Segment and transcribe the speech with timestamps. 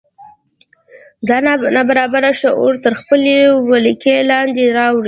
[1.27, 1.37] دا
[1.75, 3.35] ناببره لاشعور تر خپلې
[3.71, 4.99] ولکې لاندې راولي